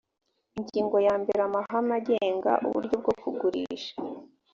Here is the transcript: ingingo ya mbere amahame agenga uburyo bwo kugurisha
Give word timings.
ingingo 0.59 0.97
ya 1.07 1.13
mbere 1.21 1.39
amahame 1.47 1.91
agenga 1.99 2.51
uburyo 2.67 2.95
bwo 3.01 3.13
kugurisha 3.21 3.93